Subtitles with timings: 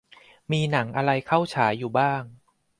[0.51, 2.21] มีหนังอะไรเข้าฉายอยู่บ้าง